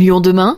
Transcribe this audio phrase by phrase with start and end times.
[0.00, 0.56] Lyon demain,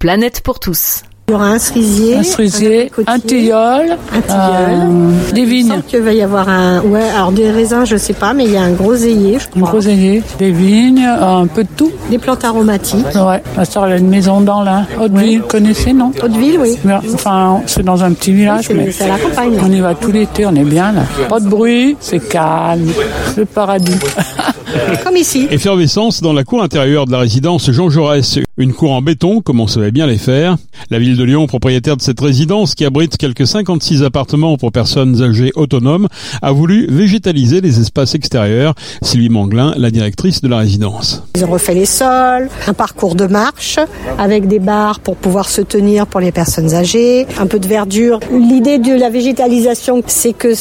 [0.00, 1.02] planète pour tous.
[1.28, 5.74] Il y aura un cerisier, un cerisier, un, tilleul, un tilleul, euh, des vignes.
[5.76, 8.50] Il qu'il va y avoir un, ouais, alors des raisins, je sais pas, mais il
[8.50, 9.68] y a un groseillier, je crois.
[9.68, 11.92] Un groseillier, des vignes, un peu de tout.
[12.10, 13.06] Des plantes aromatiques.
[13.14, 16.10] Ouais, ma soeur elle a une maison dans la Haute-Ville, connaissez, non?
[16.20, 16.76] Haute-Ville, oui.
[17.14, 19.56] Enfin, c'est dans un petit village, oui, mais c'est à la campagne.
[19.62, 21.02] on y va tout l'été, on est bien là.
[21.28, 22.90] Pas de bruit, c'est calme,
[23.36, 23.94] le paradis.
[25.04, 25.46] Comme ici.
[25.50, 28.38] Effervescence dans la cour intérieure de la résidence Jean Jaurès.
[28.56, 30.56] Une cour en béton, comme on savait bien les faire.
[30.90, 35.22] La ville de Lyon, propriétaire de cette résidence qui abrite quelques 56 appartements pour personnes
[35.22, 36.08] âgées autonomes,
[36.42, 38.74] a voulu végétaliser les espaces extérieurs.
[39.02, 41.22] Sylvie Manglin, la directrice de la résidence.
[41.36, 43.78] Ils ont refait les sols, un parcours de marche
[44.18, 48.20] avec des barres pour pouvoir se tenir pour les personnes âgées, un peu de verdure.
[48.30, 50.52] L'idée de la végétalisation, c'est que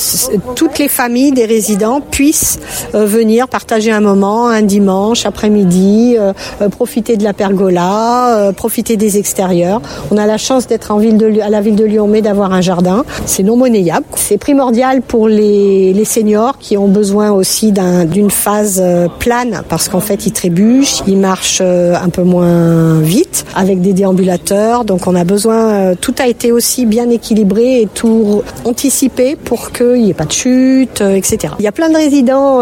[0.56, 2.60] toutes les familles des résidents puissent
[2.96, 8.52] euh, venir partager un moment, un dimanche après-midi, euh, euh, profiter de la pergola, euh,
[8.52, 9.82] profiter des extérieurs.
[10.12, 12.54] On a la chance d'être en ville de, à la ville de Lyon, mais d'avoir
[12.54, 13.04] un jardin.
[13.26, 14.06] C'est non monnayable.
[14.16, 18.84] C'est primordial pour les, les seniors qui ont besoin aussi d'une phase
[19.20, 24.86] plane parce qu'en fait ils trébuchent, ils marchent un peu moins vite avec des déambulateurs.
[24.86, 30.04] Donc on a besoin, tout a été aussi bien équilibré et tout anticipé pour qu'il
[30.04, 31.54] n'y ait pas de chute, etc.
[31.60, 32.60] Il y a plein de résidents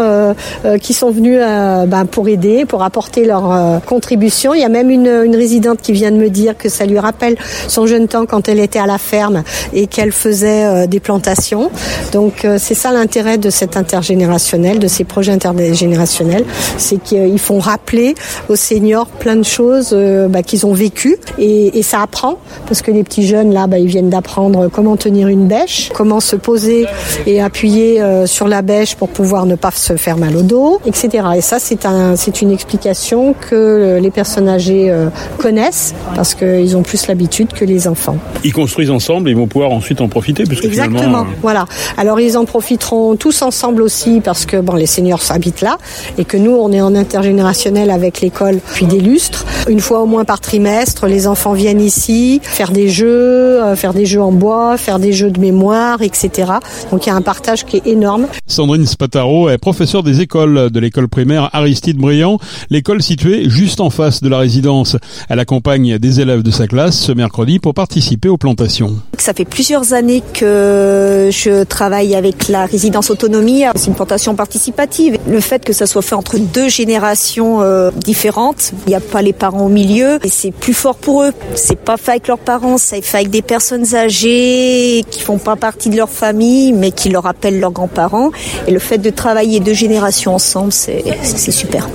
[0.64, 4.54] euh, qui sont venus euh, ben, pour aider, pour apporter leur euh, contribution.
[4.54, 7.36] Il y a même une, résidente qui vient de me dire que ça lui rappelle
[7.68, 11.70] son jeune temps quand elle était à la ferme et qu'elle faisait euh, des plantations.
[12.12, 16.44] Donc c'est ça l'intérêt de cet intergénérationnel, de ces projets intergénérationnels,
[16.76, 18.14] c'est qu'ils font rappeler
[18.48, 22.90] aux seniors plein de choses ben, qu'ils ont vécues et, et, ça apprend parce que
[22.90, 26.86] les petits jeunes là, ben, ils viennent d'apprendre comment tenir une bêche, comment se poser
[27.26, 31.17] et appuyer sur la bêche pour pouvoir ne pas se faire mal au dos, etc.
[31.34, 36.76] Et ça, c'est un, c'est une explication que les personnes âgées euh, connaissent parce qu'ils
[36.76, 38.16] ont plus l'habitude que les enfants.
[38.44, 40.98] Ils construisent ensemble, ils vont pouvoir ensuite en profiter puisque Exactement.
[40.98, 41.34] Finalement, euh...
[41.42, 41.66] Voilà.
[41.96, 45.78] Alors ils en profiteront tous ensemble aussi parce que bon, les seniors habitent là
[46.16, 49.44] et que nous, on est en intergénérationnel avec l'école depuis des lustres.
[49.68, 53.94] Une fois au moins par trimestre, les enfants viennent ici faire des jeux, euh, faire
[53.94, 56.52] des jeux en bois, faire des jeux de mémoire, etc.
[56.90, 58.26] Donc il y a un partage qui est énorme.
[58.46, 62.38] Sandrine Spataro est professeure des écoles de l'école primaire Aristide Briand,
[62.70, 64.96] l'école située juste en face de la résidence.
[65.28, 68.96] Elle accompagne des élèves de sa classe ce mercredi pour participer aux plantations.
[69.18, 73.64] Ça fait plusieurs années que je travaille avec la résidence autonomie.
[73.74, 75.18] C'est une plantation participative.
[75.28, 79.22] Le fait que ça soit fait entre deux générations euh, différentes, il n'y a pas
[79.22, 81.32] les parents au milieu c'est plus fort pour eux.
[81.56, 85.56] C'est pas fait avec leurs parents, c'est fait avec des personnes âgées qui font pas
[85.56, 88.30] partie de leur famille mais qui leur rappellent leurs grands-parents.
[88.68, 91.88] Et le fait de travailler deux générations ensemble, c'est c'est super.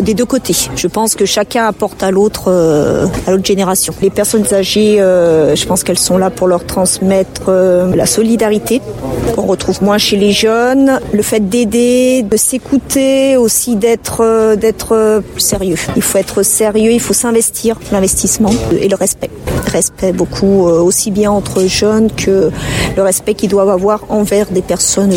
[0.00, 0.54] Des deux côtés.
[0.76, 3.92] Je pense que chacun apporte à l'autre, euh, à l'autre génération.
[4.00, 8.80] Les personnes âgées, euh, je pense qu'elles sont là pour leur transmettre euh, la solidarité
[9.34, 14.92] qu'on retrouve moins chez les jeunes, le fait d'aider, de s'écouter, aussi d'être euh, d'être
[14.92, 15.76] euh, sérieux.
[15.96, 18.50] Il faut être sérieux, il faut s'investir, l'investissement
[18.80, 19.30] et le respect.
[19.72, 22.50] Respect beaucoup euh, aussi bien entre jeunes que
[22.96, 25.14] le respect qu'ils doivent avoir envers des personnes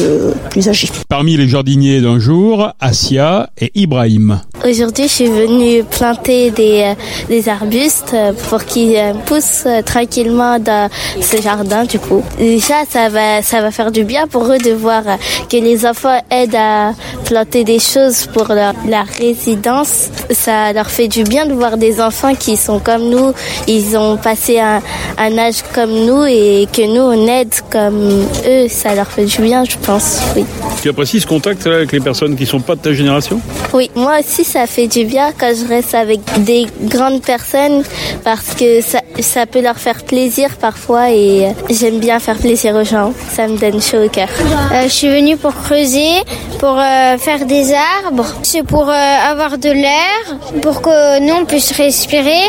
[0.49, 0.89] plus âgées.
[1.07, 4.41] Parmi les jardiniers d'un jour, Asia et Ibrahim.
[4.67, 6.93] Aujourd'hui, je suis venue planter des,
[7.29, 8.15] des arbustes
[8.49, 10.89] pour qu'ils poussent tranquillement dans
[11.21, 12.23] ce jardin du coup.
[12.37, 15.03] Déjà, ça va, ça va faire du bien pour eux de voir
[15.49, 16.93] que les enfants aident à
[17.25, 20.09] planter des choses pour leur, la résidence.
[20.31, 23.33] Ça leur fait du bien de voir des enfants qui sont comme nous.
[23.67, 24.81] Ils ont passé un,
[25.17, 28.67] un âge comme nous et que nous, on aide comme eux.
[28.69, 30.19] Ça leur fait du bien, je pense.
[30.35, 30.45] Oui.
[30.81, 33.39] Tu apprécies ce contact avec les personnes qui sont pas de ta génération?
[33.73, 37.83] Oui, moi aussi, ça fait du bien quand je reste avec des grandes personnes
[38.23, 42.83] parce que ça, ça peut leur faire plaisir parfois et j'aime bien faire plaisir aux
[42.83, 43.13] gens.
[43.31, 44.29] Ça me donne chaud au cœur.
[44.71, 46.21] Euh, je suis venue pour creuser,
[46.59, 47.73] pour euh, faire des
[48.05, 48.27] arbres.
[48.43, 52.41] C'est pour euh, avoir de l'air, pour que nous on puisse respirer.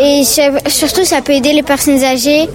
[0.00, 2.48] Et surtout, ça peut aider les personnes âgées.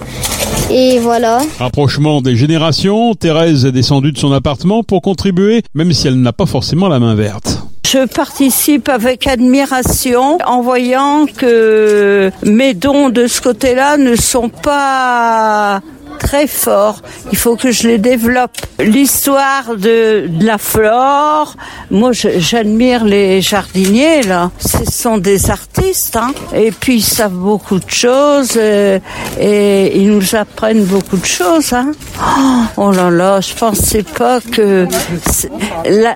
[0.70, 1.40] Et voilà.
[1.58, 6.32] Rapprochement des générations, Thérèse est descendue de son appartement pour contribuer, même si elle n'a
[6.32, 7.58] pas forcément la main verte.
[7.92, 15.82] Je participe avec admiration en voyant que mes dons de ce côté-là ne sont pas
[16.22, 17.02] très fort.
[17.32, 18.56] Il faut que je les développe.
[18.78, 21.56] L'histoire de, la flore,
[21.90, 24.50] moi j'admire les jardiniers là.
[24.58, 26.32] Ce sont des artistes hein.
[26.54, 28.98] et puis ils savent beaucoup de choses euh,
[29.38, 31.72] et ils nous apprennent beaucoup de choses.
[31.72, 31.92] Hein.
[32.20, 34.86] Oh, oh là là, je pensais pas que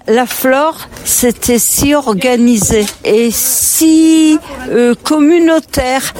[0.08, 4.38] la, flore c'était si organisé et si
[4.70, 6.14] euh, communautaire.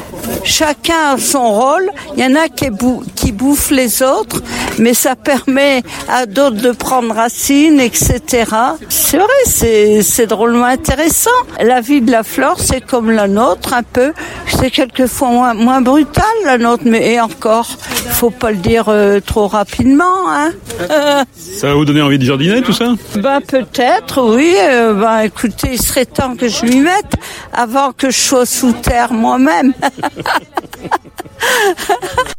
[0.45, 1.91] Chacun a son rôle.
[2.17, 4.43] Il y en a qui bouffent les autres,
[4.79, 8.45] mais ça permet à d'autres de prendre racine, etc.
[8.89, 11.31] C'est vrai, c'est drôlement intéressant.
[11.63, 14.13] La vie de la flore, c'est comme la nôtre, un peu.
[14.49, 17.69] C'est quelquefois moins, moins brutal, la nôtre, mais et encore,
[18.11, 20.51] faut pas le dire euh, trop rapidement, hein.
[20.91, 22.93] Euh, Ça va vous donner envie de jardiner tout ça?
[23.17, 24.55] Ben peut-être, oui.
[24.59, 27.15] Euh, ben écoutez, il serait temps que je m'y mette
[27.53, 29.73] avant que je sois sous terre moi-même.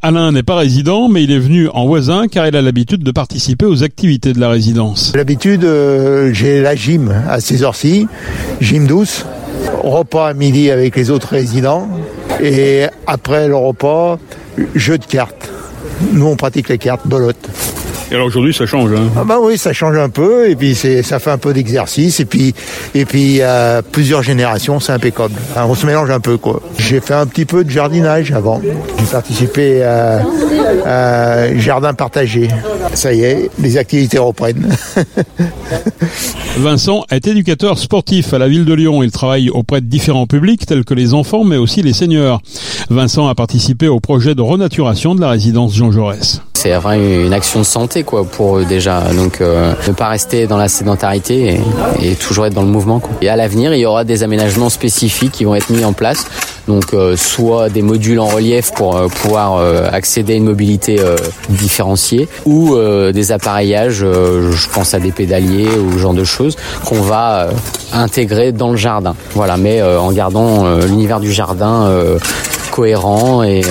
[0.04, 3.12] Alain n'est pas résident, mais il est venu en voisin car il a l'habitude de
[3.12, 5.12] participer aux activités de la résidence.
[5.14, 8.08] D'habitude, euh, j'ai la gym à ces heures-ci,
[8.62, 9.26] gym douce,
[9.84, 11.90] repas à midi avec les autres résidents,
[12.40, 14.20] et après le repas,
[14.76, 15.50] jeu de cartes.
[16.14, 17.50] Nous, on pratique les cartes, belote.
[18.12, 18.92] Et alors aujourd'hui ça change.
[18.92, 19.10] Hein.
[19.18, 22.26] Ah bah oui, ça change un peu, et puis ça fait un peu d'exercice, et
[22.26, 22.54] puis,
[22.96, 23.42] et puis
[23.92, 25.34] plusieurs générations, c'est impeccable.
[25.56, 26.62] Hein, on se mélange un peu, quoi.
[26.78, 28.62] J'ai fait un petit peu de jardinage avant.
[28.64, 30.22] J'ai participé à,
[30.86, 32.48] à jardin partagé.
[32.94, 34.70] Ça y est, les activités reprennent.
[36.60, 39.04] Vincent est éducateur sportif à la ville de Lyon.
[39.04, 42.42] Il travaille auprès de différents publics tels que les enfants mais aussi les seniors.
[42.90, 46.42] Vincent a participé au projet de renaturation de la résidence Jean Jaurès.
[46.56, 49.02] C'est vraiment une action de santé quoi pour eux déjà.
[49.14, 51.60] Donc euh, ne pas rester dans la sédentarité
[52.02, 53.04] et, toujours être dans le mouvement.
[53.22, 56.26] Et à l'avenir, il y aura des aménagements spécifiques qui vont être mis en place.
[56.68, 61.00] Donc euh, soit des modules en relief pour euh, pouvoir euh, accéder à une mobilité
[61.50, 66.56] différenciée ou des appareillages, je pense à des pédaliers ou ce genre de choses
[66.86, 67.50] qu'on va
[67.94, 69.16] intégrer dans le jardin.
[69.34, 71.90] Voilà, mais en gardant l'univers du jardin
[72.72, 73.62] cohérent et,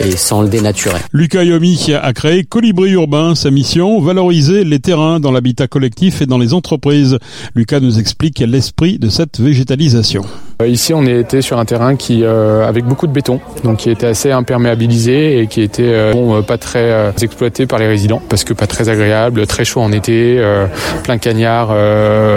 [0.00, 0.98] et sans le dénaturer.
[1.12, 3.34] Lucas Yomi a créé Colibri Urbain.
[3.34, 7.18] Sa mission, valoriser les terrains dans l'habitat collectif et dans les entreprises.
[7.54, 10.24] Lucas nous explique l'esprit de cette végétalisation.
[10.60, 13.90] Euh, Ici, on était sur un terrain qui, euh, avec beaucoup de béton, donc qui
[13.90, 17.86] était assez imperméabilisé et qui était euh, bon, euh, pas très euh, exploité par les
[17.86, 20.66] résidents parce que pas très agréable, très chaud en été, euh,
[21.02, 21.70] plein cagnard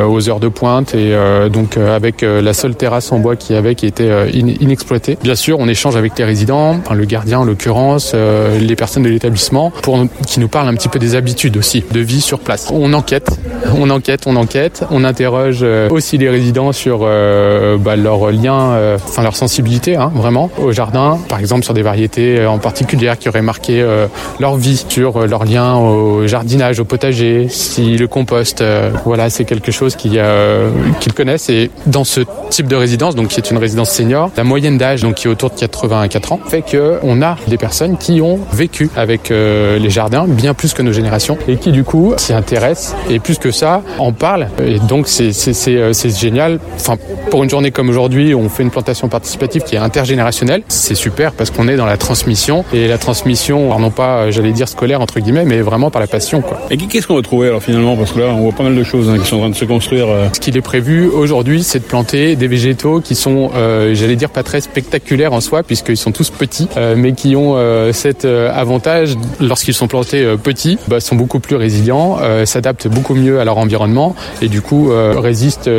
[0.10, 1.14] aux heures de pointe et
[1.52, 5.18] donc avec la seule terrasse en bois qu'il y avait qui était in- inexploitée.
[5.22, 8.16] Bien sûr, on échange avec les résidents, enfin, le gardien en l'occurrence,
[8.60, 12.00] les personnes de l'établissement, pour qui nous parlent un petit peu des habitudes aussi de
[12.00, 12.70] vie sur place.
[12.74, 13.30] On enquête,
[13.78, 19.24] on enquête, on enquête, on interroge aussi les résidents sur bah, leur lien, euh, enfin
[19.24, 23.30] leur sensibilité, hein, vraiment, au jardin, par exemple sur des variétés euh, en particulier qui
[23.30, 24.08] auraient marqué euh,
[24.40, 28.64] leur vie, sur leur lien au jardinage, au potager, si le compost,
[29.06, 30.22] voilà, c'est quelque chose qu'ils
[31.16, 31.50] connaissent.
[31.50, 35.02] Et dans ce type de résidence, donc qui est une résidence senior, la moyenne d'âge,
[35.02, 38.40] donc qui est autour de 84 ans, fait que on a des personnes qui ont
[38.52, 42.96] vécu avec les jardins bien plus que nos générations et qui du coup s'y intéressent
[43.10, 44.50] et plus que ça en parlent.
[44.64, 45.32] Et donc c'est
[46.10, 46.60] génial.
[46.76, 46.98] Enfin
[47.30, 48.03] pour une journée comme aujourd'hui,
[48.36, 50.64] on fait une plantation participative qui est intergénérationnelle.
[50.68, 54.32] C'est super parce qu'on est dans la transmission et la transmission, alors non pas, euh,
[54.32, 56.60] j'allais dire scolaire entre guillemets, mais vraiment par la passion quoi.
[56.70, 57.96] Et qu'est-ce qu'on va trouver alors finalement?
[57.96, 59.56] Parce que là, on voit pas mal de choses hein, qui sont en train de
[59.56, 60.08] se construire.
[60.10, 60.28] euh.
[60.34, 64.30] Ce qu'il est prévu aujourd'hui, c'est de planter des végétaux qui sont, euh, j'allais dire,
[64.30, 67.56] pas très spectaculaires en soi, puisqu'ils sont tous petits, euh, mais qui ont
[67.94, 73.46] cet avantage, lorsqu'ils sont plantés petits, bah, sont beaucoup plus résilients, s'adaptent beaucoup mieux à
[73.46, 75.70] leur environnement et du coup résistent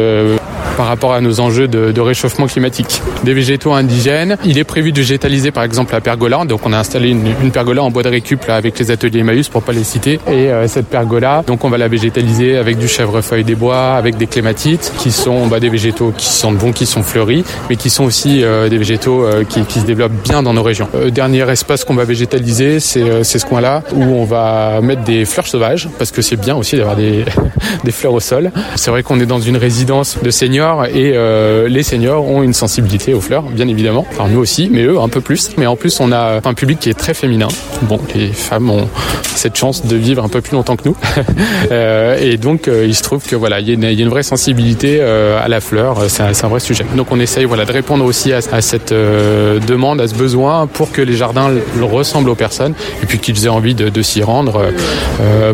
[0.77, 3.03] par rapport à nos enjeux de, de réchauffement climatique.
[3.25, 6.79] Des végétaux indigènes, il est prévu de végétaliser par exemple la pergola, donc on a
[6.79, 9.85] installé une, pergola en bois de récup là, avec les ateliers Emmaüs pour pas les
[9.85, 13.95] citer, et euh, cette pergola, donc on va la végétaliser avec du chèvrefeuille des bois,
[13.95, 17.77] avec des clématites, qui sont bah, des végétaux qui sentent bon, qui sont fleuris, mais
[17.77, 20.89] qui sont aussi euh, des végétaux euh, qui, qui se développent bien dans nos régions.
[20.95, 25.03] Euh, dernier espace qu'on va végétaliser, c'est euh, c'est ce coin-là où on va mettre
[25.03, 27.25] des fleurs sauvages, parce que c'est bien aussi d'avoir des,
[27.85, 28.51] des fleurs au sol.
[28.77, 33.15] C'est vrai qu'on est dans une résidence de seniors et euh, les ont une sensibilité
[33.15, 34.07] aux fleurs, bien évidemment.
[34.15, 35.51] Alors nous aussi, mais eux un peu plus.
[35.57, 37.49] Mais en plus, on a un public qui est très féminin.
[37.83, 38.89] Bon, les femmes ont
[39.35, 40.97] cette chance de vivre un peu plus longtemps que nous.
[41.71, 44.99] Euh, et donc, euh, il se trouve que voilà, il y, a une- vraie sensibilité
[45.01, 45.97] euh, à la fleur.
[46.09, 46.85] C'est un, vrai sujet.
[46.95, 51.01] Donc, on essaye voilà de répondre aussi à, cette demande, à ce besoin, pour que
[51.01, 54.67] les jardin ressemble aux personnes et puis qu'ils aient envie de, s'y rendre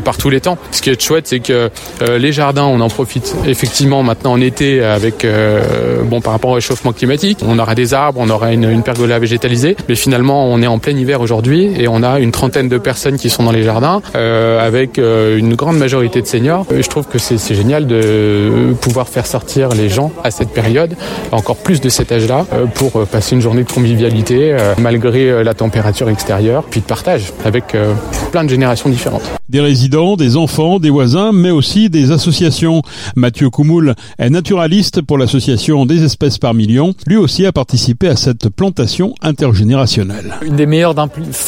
[0.04, 0.58] par tous les temps.
[0.72, 1.70] Ce qui est chouette, c'est que
[2.18, 5.26] les jardins, on en profite effectivement maintenant en été avec
[6.04, 7.38] bon par rapport au réchauffement climatique.
[7.46, 10.78] On aura des arbres, on aura une, une pergola végétalisée, mais finalement on est en
[10.78, 14.02] plein hiver aujourd'hui et on a une trentaine de personnes qui sont dans les jardins
[14.14, 16.66] euh, avec euh, une grande majorité de seniors.
[16.74, 20.94] Et je trouve que c'est génial de pouvoir faire sortir les gens à cette période,
[21.32, 25.30] encore plus de cet âge-là, euh, pour euh, passer une journée de convivialité euh, malgré
[25.30, 27.94] euh, la température extérieure, puis de partage avec euh,
[28.32, 29.22] plein de générations différentes.
[29.48, 32.82] Des résidents, des enfants, des voisins, mais aussi des associations.
[33.16, 36.92] Mathieu Coumoul est naturaliste pour l'association des espèces par million.
[37.06, 40.34] Lui aussi a participé à cette plantation intergénérationnelle.
[40.42, 40.94] Une des meilleures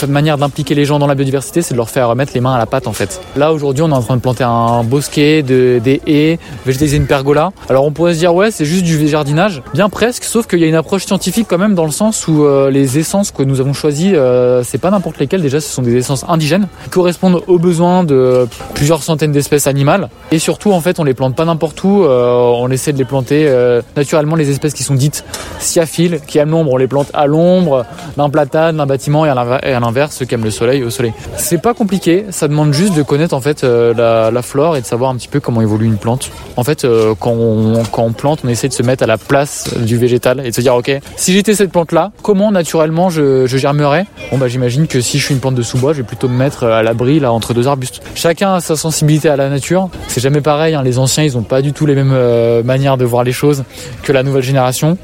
[0.09, 2.59] manières d'impliquer les gens dans la biodiversité, c'est de leur faire mettre les mains à
[2.59, 3.21] la pâte en fait.
[3.37, 7.07] Là aujourd'hui, on est en train de planter un bosquet, de, des haies, végétaliser une
[7.07, 7.53] pergola.
[7.69, 10.65] Alors on pourrait se dire ouais, c'est juste du jardinage, bien presque, sauf qu'il y
[10.65, 13.61] a une approche scientifique quand même dans le sens où euh, les essences que nous
[13.61, 15.43] avons choisies, euh, c'est pas n'importe lesquelles.
[15.43, 20.09] Déjà, ce sont des essences indigènes qui correspondent aux besoins de plusieurs centaines d'espèces animales.
[20.31, 22.05] Et surtout, en fait, on les plante pas n'importe où.
[22.05, 23.51] euh, on essaie de les planter
[23.97, 25.25] naturellement les espèces qui sont dites
[25.59, 26.73] sciaphiles, qui aiment l'ombre.
[26.73, 27.85] On les plante à l'ombre
[28.17, 31.13] d'un platane, d'un bâtiment et à l'inverse, ceux qui aiment le soleil au soleil.
[31.37, 32.27] C'est pas compliqué.
[32.31, 35.29] Ça demande juste de connaître en fait euh, la, flore et de savoir un petit
[35.29, 36.31] peu comment évolue une plante.
[36.57, 39.97] En fait, euh, quand, on, plante, on essaie de se mettre à la place du
[39.97, 44.07] végétal et de se dire ok, si j'étais cette plante-là, comment naturellement je, germerais?
[44.31, 46.37] Bon bah j'imagine que si je suis une plante de sous-bois, je vais plutôt me
[46.37, 48.03] mettre à l'abri là entre deux arbustes.
[48.15, 49.89] Chacun a sa sensibilité à la nature.
[50.09, 50.75] C'est jamais pareil.
[50.75, 50.83] hein.
[50.83, 53.65] Les anciens, ils ont pas du tout les mêmes euh, manières de voir les choses
[54.03, 54.52] que la nouvelle génération.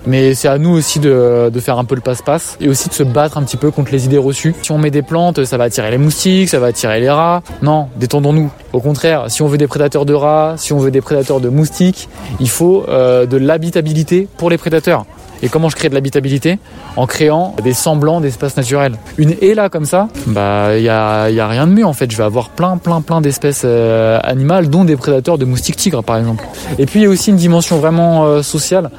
[0.06, 3.02] Mais c'est à nous aussi de, faire un peu le passe-passe et aussi de se
[3.02, 4.54] battre un petit peu contre les idées reçues.
[4.62, 7.42] Si on met des plantes, ça va attirer les moustiques, ça va attirer les rats.
[7.62, 8.50] Non, détendons-nous.
[8.72, 11.48] Au contraire, si on veut des prédateurs de rats, si on veut des prédateurs de
[11.48, 12.08] moustiques,
[12.40, 15.04] il faut euh, de l'habitabilité pour les prédateurs.
[15.42, 16.58] Et comment je crée de l'habitabilité
[16.96, 18.96] En créant des semblants d'espaces naturels.
[19.18, 21.92] Une haie là comme ça, bah il y a, y a rien de mieux en
[21.92, 22.10] fait.
[22.10, 26.02] Je vais avoir plein plein plein d'espèces euh, animales, dont des prédateurs de moustiques tigres
[26.02, 26.44] par exemple.
[26.78, 28.90] Et puis il y a aussi une dimension vraiment euh, sociale,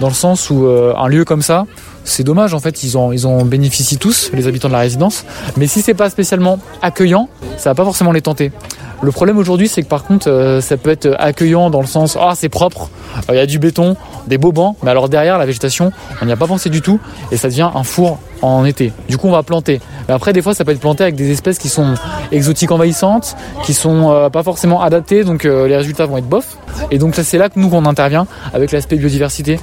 [0.00, 1.66] dans le sens où euh, un lieu comme ça,
[2.04, 5.24] c'est dommage en fait, ils en, ils en bénéficient tous, les habitants de la résidence.
[5.56, 8.52] Mais si c'est pas spécialement accueillant, ça va pas forcément les tenter.
[9.02, 12.16] Le problème aujourd'hui, c'est que par contre, euh, ça peut être accueillant dans le sens
[12.20, 12.88] ah c'est propre,
[13.28, 16.32] il y a du béton, des beaux bancs, mais alors derrière la végétation, on n'y
[16.32, 16.98] a pas pensé du tout
[17.30, 18.92] et ça devient un four en été.
[19.08, 19.80] Du coup, on va planter.
[20.08, 21.94] Mais après, des fois, ça peut être planté avec des espèces qui sont
[22.32, 26.56] exotiques envahissantes, qui sont euh, pas forcément adaptées, donc euh, les résultats vont être bof.
[26.90, 29.58] Et donc là, c'est là que nous, on intervient avec l'aspect biodiversité.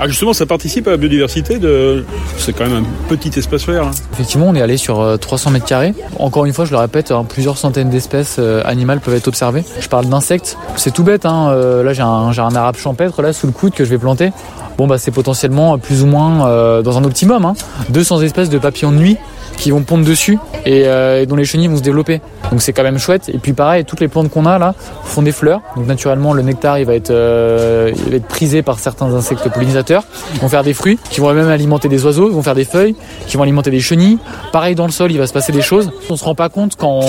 [0.00, 2.04] Ah justement, ça participe à la biodiversité de...
[2.38, 3.84] C'est quand même un petit espace vert.
[3.84, 3.90] hein.
[4.12, 5.94] Effectivement, on est allé sur euh, 300 mètres carrés.
[6.18, 9.64] Encore une fois, je le répète, hein, plusieurs centaines d'espèces euh, animales peuvent être observées.
[9.80, 10.58] Je parle d'insectes.
[10.76, 11.24] C'est tout bête.
[11.24, 11.48] Hein.
[11.50, 13.98] euh, là, j'ai un, j'ai un arabe champêtre là sous le coude que je vais
[13.98, 14.32] planter.
[14.78, 17.44] Bon, bah, c'est potentiellement plus ou moins euh, dans un optimum.
[17.44, 17.54] Hein,
[17.90, 19.16] 200 espèces de papillons de nuit
[19.56, 22.20] qui vont pondre dessus et, euh, et dont les chenilles vont se développer.
[22.50, 23.28] Donc c'est quand même chouette.
[23.28, 25.60] Et puis pareil, toutes les plantes qu'on a là font des fleurs.
[25.76, 29.48] Donc naturellement, le nectar il va être, euh, il va être prisé par certains insectes
[29.48, 30.04] pollinisateurs.
[30.34, 32.28] Ils vont faire des fruits, qui vont même alimenter des oiseaux.
[32.28, 32.94] Ils vont faire des feuilles,
[33.26, 34.18] qui vont alimenter des chenilles.
[34.52, 35.90] Pareil dans le sol, il va se passer des choses.
[36.10, 37.00] On se rend pas compte quand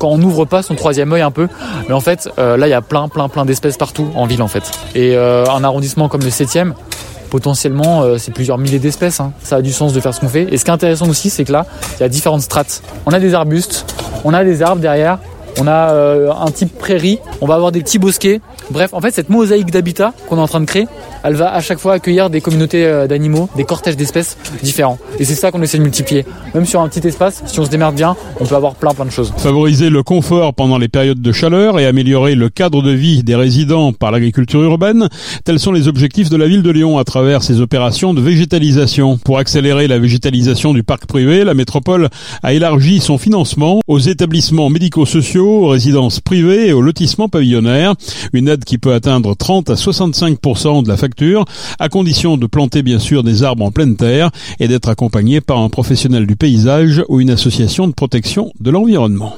[0.00, 1.48] on, n'ouvre pas son troisième œil un peu.
[1.88, 4.42] Mais en fait, euh, là il y a plein, plein, plein d'espèces partout en ville
[4.42, 4.70] en fait.
[4.94, 6.72] Et un arrondissement comme le 7e
[7.32, 9.18] potentiellement euh, c'est plusieurs milliers d'espèces.
[9.18, 9.32] hein.
[9.42, 10.46] Ça a du sens de faire ce qu'on fait.
[10.52, 11.64] Et ce qui est intéressant aussi, c'est que là,
[11.98, 12.82] il y a différentes strates.
[13.06, 13.86] On a des arbustes,
[14.22, 15.18] on a des arbres derrière,
[15.58, 18.42] on a euh, un type prairie, on va avoir des petits bosquets.
[18.70, 20.86] Bref, en fait, cette mosaïque d'habitat qu'on est en train de créer,
[21.24, 24.98] elle va à chaque fois accueillir des communautés euh, d'animaux, des cortèges d'espèces différents.
[25.22, 26.24] Et c'est ça qu'on essaie de multiplier.
[26.52, 29.04] Même sur un petit espace, si on se démerde bien, on peut avoir plein plein
[29.04, 29.32] de choses.
[29.36, 33.36] Favoriser le confort pendant les périodes de chaleur et améliorer le cadre de vie des
[33.36, 35.08] résidents par l'agriculture urbaine,
[35.44, 39.16] tels sont les objectifs de la ville de Lyon à travers ses opérations de végétalisation.
[39.16, 42.08] Pour accélérer la végétalisation du parc privé, la métropole
[42.42, 47.94] a élargi son financement aux établissements médico-sociaux, aux résidences privées et aux lotissements pavillonnaires.
[48.32, 51.44] Une aide qui peut atteindre 30 à 65% de la facture,
[51.78, 55.58] à condition de planter bien sûr des arbres en pleine terre et d'être accompagné par
[55.58, 59.36] un professionnel du paysage ou une association de protection de l'environnement.